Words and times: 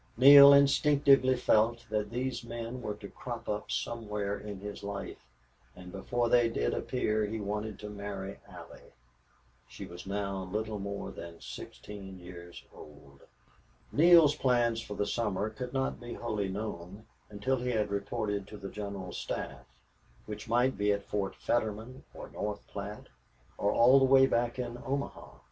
Neale 0.17 0.51
instinctively 0.51 1.35
felt 1.37 1.85
that 1.91 2.09
these 2.09 2.43
men 2.43 2.81
were 2.81 2.95
to 2.95 3.07
crop 3.07 3.47
up 3.47 3.69
somewhere 3.69 4.35
in 4.39 4.59
his 4.59 4.81
life, 4.81 5.19
and 5.75 5.91
before 5.91 6.27
they 6.27 6.49
did 6.49 6.73
appear 6.73 7.23
he 7.23 7.39
wanted 7.39 7.77
to 7.77 7.87
marry 7.91 8.39
Allie. 8.49 8.95
She 9.67 9.85
was 9.85 10.07
now 10.07 10.41
little 10.41 10.79
more 10.79 11.11
than 11.11 11.39
sixteen 11.39 12.19
years 12.19 12.63
old. 12.73 13.19
Neale's 13.91 14.33
plans 14.33 14.81
for 14.81 14.95
the 14.95 15.05
summer 15.05 15.51
could 15.51 15.71
not 15.71 15.99
be 15.99 16.13
wholly 16.15 16.49
known 16.49 17.05
until 17.29 17.57
he 17.57 17.69
had 17.69 17.91
reported 17.91 18.47
to 18.47 18.57
the 18.57 18.69
general 18.69 19.11
staff, 19.13 19.67
which 20.25 20.49
might 20.49 20.79
be 20.79 20.91
at 20.91 21.03
Fort 21.03 21.35
Fetterman 21.35 22.03
or 22.15 22.27
North 22.31 22.65
Platte 22.65 23.09
or 23.55 23.71
all 23.71 23.99
the 23.99 24.05
way 24.05 24.25
back 24.25 24.57
in 24.57 24.79
Omaha. 24.83 25.29